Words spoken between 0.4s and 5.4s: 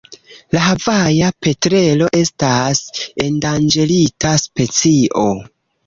La Havaja petrelo estas endanĝerita specio.